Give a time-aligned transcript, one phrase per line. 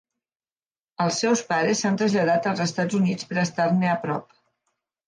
[1.05, 4.41] Els seus pares s'han traslladat als Estats Units per estar-ne a prop.